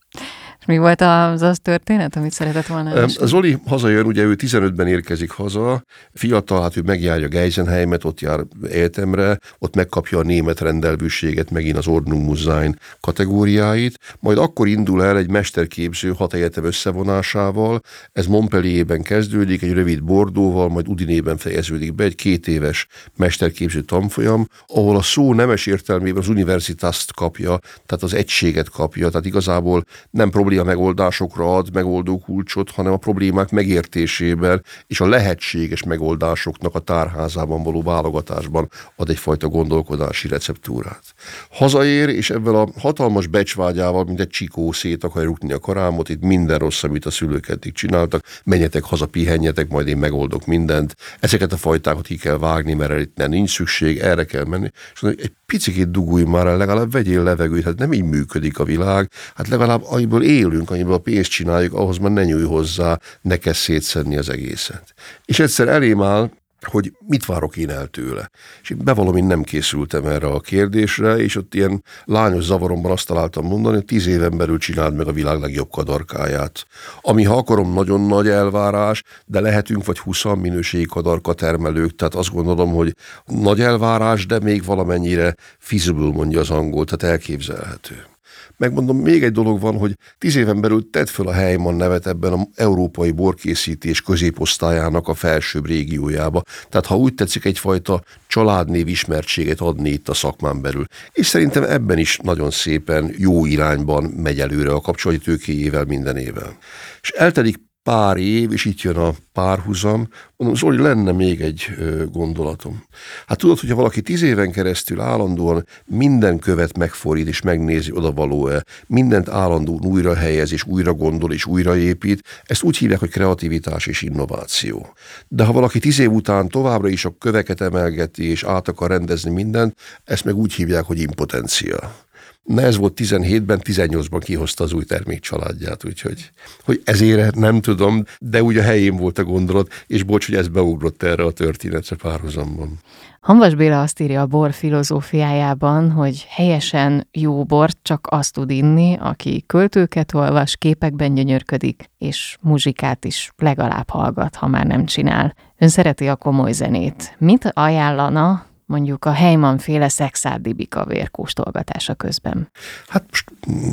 [0.70, 3.28] mi volt az az történet, amit szeretett volna esni?
[3.28, 9.38] Zoli hazajön, ugye ő 15-ben érkezik haza, fiatal, hát ő megjárja Geisenheimet, ott jár egyetemre,
[9.60, 15.30] ott megkapja a német rendelvűséget, megint az Ordnung Musein kategóriáit, majd akkor indul el egy
[15.30, 22.16] mesterképző hat egyetem összevonásával, ez Montpellierben kezdődik, egy rövid Bordóval, majd Udinében fejeződik be, egy
[22.16, 28.70] két éves mesterképző tanfolyam, ahol a szó nemes értelmében az universitást kapja, tehát az egységet
[28.70, 35.00] kapja, tehát igazából nem probléma a megoldásokra ad megoldó kulcsot, hanem a problémák megértésében és
[35.00, 41.04] a lehetséges megoldásoknak a tárházában való válogatásban ad egyfajta gondolkodási receptúrát.
[41.52, 46.22] Hazaér, és ebben a hatalmas becsvágyával, mint egy csikó szét akar rúgni a karámot, itt
[46.22, 50.96] minden rossz, amit a szülők eddig csináltak, menjetek haza, pihenjetek, majd én megoldok mindent.
[51.20, 54.70] Ezeket a fajtákat ki kell vágni, mert itt nem nincs szükség, erre kell menni.
[54.94, 59.12] És egy picit dugulj már el, legalább vegyél levegőt, hát nem így működik a világ,
[59.36, 63.60] hát legalább amiből élünk, amiből a pénzt csináljuk, ahhoz már ne nyújj hozzá, ne kezd
[63.60, 64.94] szétszedni az egészet.
[65.26, 66.30] És egyszer elém áll
[66.62, 68.30] hogy mit várok én el tőle.
[68.62, 73.08] És én bevallom, én nem készültem erre a kérdésre, és ott ilyen lányos zavaromban azt
[73.08, 76.66] találtam mondani, hogy tíz éven belül csináld meg a világ legjobb kadarkáját.
[77.02, 82.34] Ami, ha akarom, nagyon nagy elvárás, de lehetünk vagy 20 minőségi kadarka termelők, tehát azt
[82.34, 88.09] gondolom, hogy nagy elvárás, de még valamennyire feasible, mondja az angol, tehát elképzelhető.
[88.58, 92.34] Megmondom, még egy dolog van, hogy tíz éven belül tedd föl a Heimann nevet ebben
[92.34, 96.44] az európai borkészítés középosztályának a felsőbb régiójába.
[96.70, 100.86] Tehát ha úgy tetszik, egyfajta családnév ismertséget adni itt a szakmán belül.
[101.12, 106.58] És szerintem ebben is nagyon szépen jó irányban megy előre a kapcsolati minden évvel.
[107.02, 111.68] És eltelik pár év, és itt jön a párhuzam, mondom, Zoli, lenne még egy
[112.12, 112.84] gondolatom.
[113.28, 118.64] Hát tudod, hogyha valaki tíz éven keresztül állandóan minden követ megfordít és megnézi, oda való-e,
[118.88, 124.02] mindent állandóan újra helyez és újra gondol és újraépít, ezt úgy hívják, hogy kreativitás és
[124.02, 124.94] innováció.
[125.28, 129.32] De ha valaki tíz év után továbbra is a köveket emelgeti és át akar rendezni
[129.32, 132.08] mindent, ezt meg úgy hívják, hogy impotencia.
[132.50, 136.32] Na ez volt 17-ben, 18-ban kihozta az új termék családját, úgyhogy
[136.64, 140.48] hogy ezért nem tudom, de úgy a helyén volt a gondolat, és bocs, hogy ez
[140.48, 142.80] beugrott erre a történetre párhuzamban.
[143.20, 148.98] Hanvas Béla azt írja a bor filozófiájában, hogy helyesen jó bort csak azt tud inni,
[149.00, 155.36] aki költőket olvas, képekben gyönyörködik, és muzsikát is legalább hallgat, ha már nem csinál.
[155.58, 157.16] Ön szereti a komoly zenét.
[157.18, 162.52] Mit ajánlana mondjuk a Heyman féle szexárdi bikavér kóstolgatása közben?
[162.88, 163.32] Hát most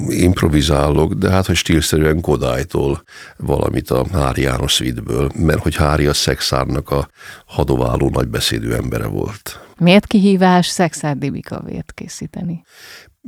[0.09, 3.03] improvizálok, de hát, hogy stílszerűen Kodálytól
[3.37, 7.09] valamit a Hári János Szvidből, mert hogy Hári a szexárnak a
[7.47, 9.61] hadováló nagybeszédű embere volt.
[9.79, 12.63] Miért kihívás szexárdi bikavért készíteni?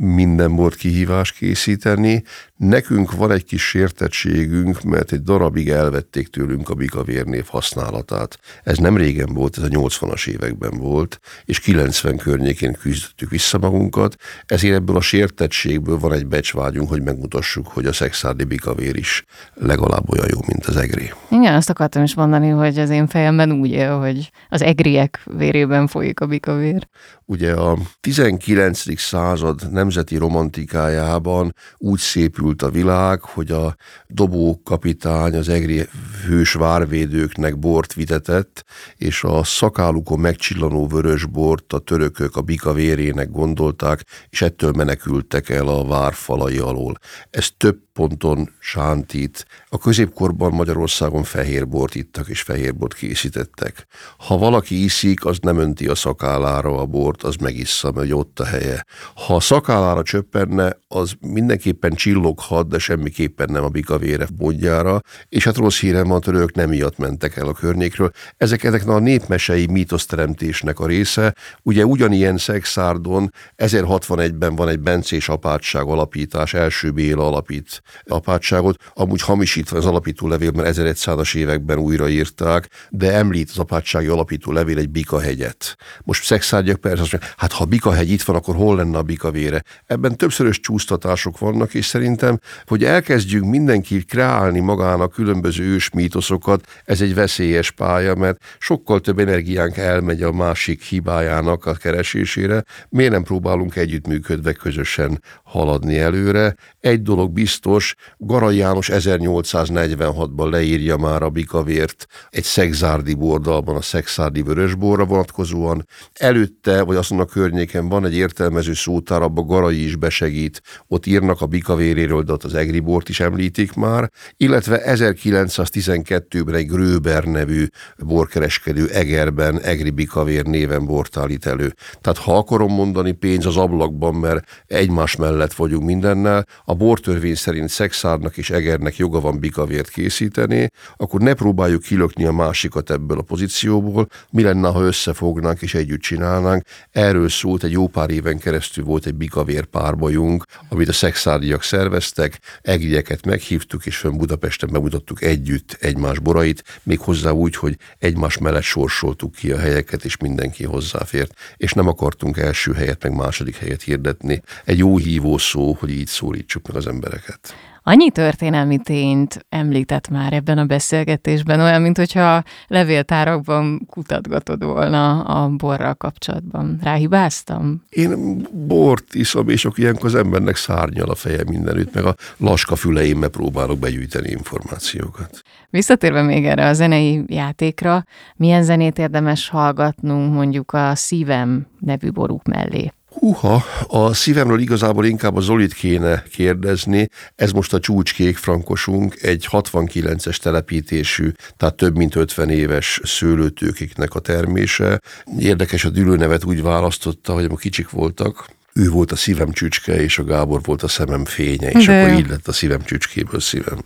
[0.00, 2.22] minden volt kihívás készíteni,
[2.58, 8.38] Nekünk van egy kis sértettségünk, mert egy darabig elvették tőlünk a bikavér név használatát.
[8.62, 14.16] Ez nem régen volt, ez a 80-as években volt, és 90 környékén küzdöttük vissza magunkat,
[14.46, 20.10] ezért ebből a sértettségből van egy becsvágyunk, hogy megmutassuk, hogy a szexárdi bikavér is legalább
[20.10, 21.12] olyan jó, mint az egri.
[21.30, 25.86] Igen, azt akartam is mondani, hogy az én fejemben úgy él, hogy az egriek vérében
[25.86, 26.88] folyik a bikavér.
[27.24, 29.00] Ugye a 19.
[29.00, 31.98] század nemzeti romantikájában úgy
[32.48, 35.86] szépült a világ, hogy a dobó kapitány az egri
[36.26, 38.64] hős várvédőknek bort vitetett,
[38.96, 45.48] és a szakálukon megcsillanó vörös bort a törökök a bika vérének gondolták, és ettől menekültek
[45.48, 46.98] el a várfalai alól.
[47.30, 49.46] Ez több ponton sántít.
[49.68, 53.86] A középkorban Magyarországon fehérbort ittak és fehérbort készítettek.
[54.18, 58.44] Ha valaki iszik, az nem önti a szakállára a bort, az megissza, mert ott a
[58.44, 58.84] helye.
[59.14, 65.56] Ha a szakállára csöppenne, az mindenképpen csilloghat, de semmiképpen nem a bikavére módjára, és hát
[65.56, 68.10] rossz hírem van, törők nem miatt mentek el a környékről.
[68.36, 71.34] Ezek, ezek a népmesei mítoszteremtésnek a része.
[71.62, 79.76] Ugye ugyanilyen Szexárdon 1061-ben van egy bencés apátság alapítás, első Béla alapít apátságot, amúgy hamisítva
[79.76, 85.76] az alapító levél, mert 1100-as években újraírták, de említ az apátsági alapító levél egy bikahegyet.
[86.04, 89.62] Most szexárgyak persze azt mondja, hát ha bikahegy itt van, akkor hol lenne a bikavére?
[89.86, 97.00] Ebben többszörös csúsztatások vannak, és szerintem, hogy elkezdjünk mindenki kreálni magának különböző ős mítoszokat, ez
[97.00, 102.64] egy veszélyes pálya, mert sokkal több energiánk elmegy a másik hibájának a keresésére.
[102.88, 106.54] Miért nem próbálunk együttműködve közösen haladni előre?
[106.80, 107.77] Egy dolog biztos,
[108.16, 115.86] Garai János 1846-ban leírja már a bikavért egy szexárdi bordalban, a szexárdi vörösborra vonatkozóan.
[116.12, 121.40] Előtte, vagy mondja, a környéken van egy értelmező szótár, abban Garai is besegít, ott írnak
[121.40, 127.66] a bikavéréről, de ott az egribort is említik már, illetve 1912-ben egy Gröber nevű
[127.98, 131.74] borkereskedő Egerben egri bikavér néven bort állít elő.
[132.00, 137.67] Tehát ha akarom mondani, pénz az ablakban, mert egymás mellett vagyunk mindennel, a bortörvény szerint
[137.68, 143.22] Szexárnak és Egernek joga van bikavért készíteni, akkor ne próbáljuk kilökni a másikat ebből a
[143.22, 146.62] pozícióból, mi lenne, ha összefognánk és együtt csinálnánk.
[146.90, 152.40] Erről szólt egy jó pár éven keresztül volt egy bikavér párbajunk, amit a szexárdiak szerveztek,
[152.62, 158.62] egrieket meghívtuk, és fönn Budapesten bemutattuk együtt egymás borait, még hozzá úgy, hogy egymás mellett
[158.62, 163.82] sorsoltuk ki a helyeket, és mindenki hozzáfért, és nem akartunk első helyet, meg második helyet
[163.82, 164.42] hirdetni.
[164.64, 167.54] Egy jó hívó szó, hogy így szólítsuk meg az embereket.
[167.88, 175.48] Annyi történelmi tényt említett már ebben a beszélgetésben, olyan, mint hogyha levéltárakban kutatgatod volna a
[175.48, 176.78] borral kapcsolatban.
[176.82, 177.84] Ráhibáztam?
[177.88, 182.76] Én bort iszom, és akkor ilyenkor az embernek szárnyal a feje mindenütt, meg a laska
[182.76, 185.42] füleimmel próbálok begyűjteni információkat.
[185.70, 188.04] Visszatérve még erre a zenei játékra,
[188.36, 192.92] milyen zenét érdemes hallgatnunk mondjuk a Szívem nevű borúk mellé?
[193.18, 197.08] Húha, a szívemről igazából inkább a Zolit kéne kérdezni.
[197.36, 204.20] Ez most a csúcskék frankosunk, egy 69-es telepítésű, tehát több mint 50 éves szőlőtőkiknek a
[204.20, 205.00] termése.
[205.38, 210.18] Érdekes, a dülőnevet úgy választotta, hogy a kicsik voltak, ő volt a szívem csücske, és
[210.18, 212.02] a Gábor volt a szemem fénye, és De.
[212.02, 213.78] akkor így lett a szívem csücskéből szívem.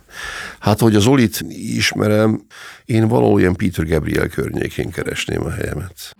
[0.59, 2.45] Hát, hogy az Olit ismerem,
[2.85, 6.15] én valahol Peter Gabriel környékén keresném a helyemet.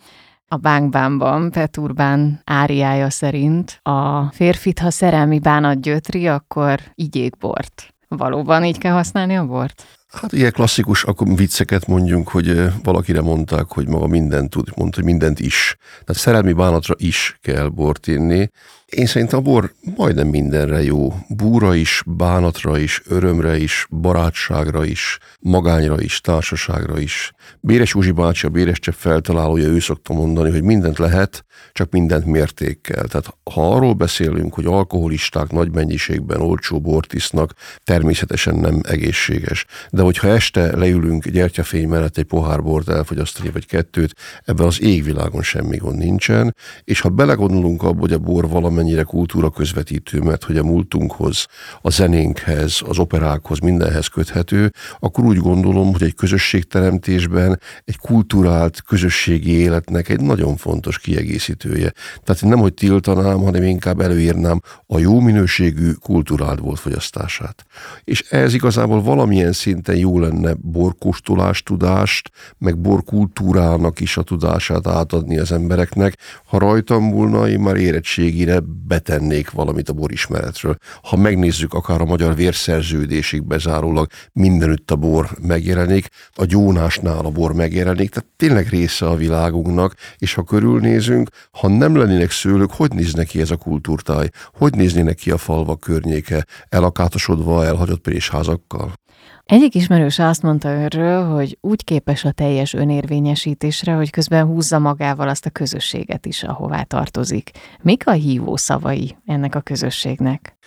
[0.54, 7.94] A bánkbánban Peturbán áriája szerint a férfit, ha szerelmi bánat gyötri, akkor igyék bort.
[8.08, 9.84] Valóban így kell használni a bort?
[10.22, 15.10] Hát ilyen klasszikus, akkor vicceket mondjunk, hogy valakire mondták, hogy maga mindent tud, mondta, hogy
[15.10, 15.76] mindent is.
[16.06, 18.50] Tehát szerelmi bánatra is kell bort inni,
[18.96, 21.14] én szerintem a bor majdnem mindenre jó.
[21.28, 27.32] Búra is, bánatra is, örömre is, barátságra is, magányra is, társaságra is.
[27.60, 32.26] Béres Józsi bácsi, a Béres Csepp feltalálója, ő szokta mondani, hogy mindent lehet, csak mindent
[32.26, 33.04] mértékkel.
[33.04, 37.54] Tehát ha arról beszélünk, hogy alkoholisták nagy mennyiségben olcsó bort isznak,
[37.84, 39.66] természetesen nem egészséges.
[39.90, 45.44] De hogyha este leülünk gyertyafény mellett egy pohár bort elfogyasztani, vagy kettőt, ebben az égvilágon
[45.44, 50.44] semmi gond nincsen, és ha belegondolunk abba, hogy a bor valamennyi mennyire kultúra közvetítő, mert
[50.44, 51.46] hogy a múltunkhoz,
[51.82, 59.52] a zenénkhez, az operákhoz, mindenhez köthető, akkor úgy gondolom, hogy egy közösségteremtésben egy kulturált közösségi
[59.52, 61.92] életnek egy nagyon fontos kiegészítője.
[62.24, 67.66] Tehát nem, hogy tiltanám, hanem inkább előírnám a jó minőségű kulturált fogyasztását.
[68.04, 75.38] És ez igazából valamilyen szinten jó lenne borkóstolás tudást, meg borkultúrának is a tudását átadni
[75.38, 76.18] az embereknek.
[76.46, 80.78] Ha rajtam volna, én már érettségire betennék valamit a borismeretről.
[81.02, 87.54] Ha megnézzük akár a magyar vérszerződésig bezárólag mindenütt a bor megjelenik, a gyónásnál a bor
[87.54, 93.28] megjelenik, tehát tényleg része a világunknak, és ha körülnézünk, ha nem lennének szőlők, hogy néznek
[93.28, 94.30] ki ez a kultúrtáj?
[94.54, 98.94] Hogy néznének ki a falvak környéke, elakátosodva, elhagyott présházakkal?
[99.46, 105.30] Egyik ismerős azt mondta őről, hogy úgy képes a teljes önérvényesítésre, hogy közben húzza magával
[105.30, 107.52] azt a közösséget is, ahová tartozik.
[107.82, 110.58] Mik a hívó szavai ennek a közösségnek?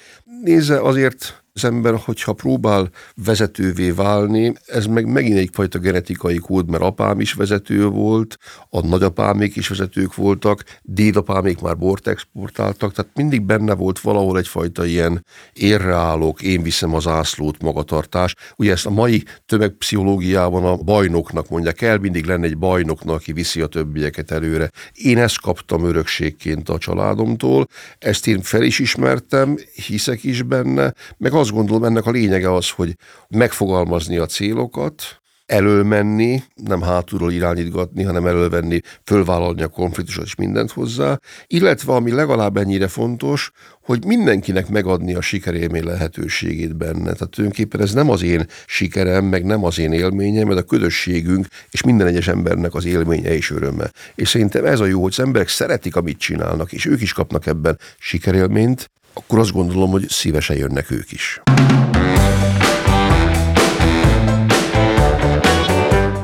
[0.43, 2.91] Nézze, azért az ember, hogyha próbál
[3.25, 8.39] vezetővé válni, ez meg megint egyfajta genetikai kód, mert apám is vezető volt,
[8.71, 14.85] a nagyapámék is vezetők voltak, dédapámék már bort exportáltak, tehát mindig benne volt valahol egyfajta
[14.85, 18.35] ilyen érreállók, én viszem az ászlót magatartás.
[18.57, 23.61] Ugye ezt a mai tömegpszichológiában a bajnoknak mondják el, mindig lenne egy bajnoknak, aki viszi
[23.61, 24.71] a többieket előre.
[24.93, 27.67] Én ezt kaptam örökségként a családomtól,
[27.99, 32.55] ezt én fel is ismertem, hiszek is benne, meg az azt gondolom, ennek a lényege
[32.55, 32.97] az, hogy
[33.29, 41.19] megfogalmazni a célokat, előmenni, nem hátulról irányítgatni, hanem elővenni, fölvállalni a konfliktusot és mindent hozzá,
[41.47, 43.51] illetve ami legalább ennyire fontos,
[43.83, 47.13] hogy mindenkinek megadni a sikerélmény lehetőségét benne.
[47.13, 51.47] Tehát tulajdonképpen ez nem az én sikerem, meg nem az én élményem, mert a közösségünk
[51.71, 53.91] és minden egyes embernek az élménye és öröme.
[54.15, 57.47] És szerintem ez a jó, hogy az emberek szeretik, amit csinálnak, és ők is kapnak
[57.47, 61.41] ebben sikerélményt, akkor azt gondolom, hogy szívesen jönnek ők is.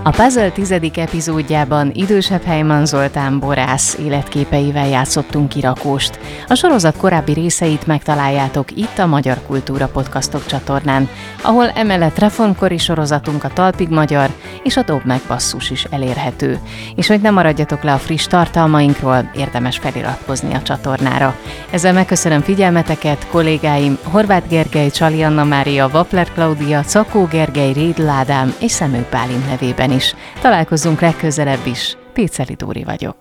[0.04, 6.18] A Puzzle tizedik epizódjában idősebb Helyman Zoltán borász életképeivel játszottunk kirakóst.
[6.48, 11.08] A sorozat korábbi részeit megtaláljátok itt a Magyar Kultúra Podcastok csatornán,
[11.42, 14.30] ahol emellett reformkori sorozatunk a Talpig Magyar
[14.62, 16.58] és a Dob meg Basszus is elérhető.
[16.96, 21.36] És hogy nem maradjatok le a friss tartalmainkról, érdemes feliratkozni a csatornára.
[21.70, 28.54] Ezzel megköszönöm figyelmeteket, kollégáim Horváth Gergely, Csali Anna Mária, Vapler Klaudia, Cakó Gergely, Rédl Ádám
[28.60, 30.14] és Szemő Pálin nevében is.
[30.40, 31.96] Találkozzunk legközelebb is.
[32.12, 33.16] Péceli Dóri vagyok.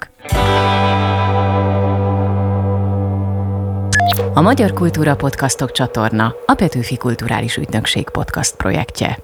[4.33, 9.17] A Magyar Kultúra Podcastok csatorna a Petőfi Kulturális Ügynökség podcast projektje.